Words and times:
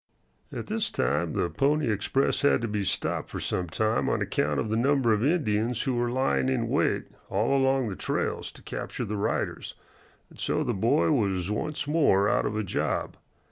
At 0.51 0.65
this 0.65 0.89
time 0.89 1.33
the 1.33 1.47
Pony 1.47 1.91
Express 1.91 2.41
had 2.41 2.61
to 2.63 2.67
be 2.67 2.83
stopped 2.83 3.29
for 3.29 3.39
some 3.39 3.69
time 3.69 4.09
on 4.09 4.19
account 4.19 4.59
of 4.59 4.71
the 4.71 4.75
number 4.75 5.13
of 5.13 5.23
Indians 5.23 5.83
who 5.83 5.93
were 5.93 6.09
lying 6.09 6.49
in 6.49 6.69
wait 6.69 7.03
all 7.29 7.55
along 7.55 7.87
the 7.87 7.95
trails 7.95 8.51
to 8.53 8.63
capture 8.63 9.05
the 9.05 9.15
riders, 9.15 9.75
and 10.31 10.39
so 10.39 10.63
the 10.63 10.73
boy 10.73 11.11
was 11.11 11.51
once 11.51 11.87
more 11.87 12.27
out 12.27 12.47
of 12.47 12.55
a 12.55 12.63
job. 12.63 13.15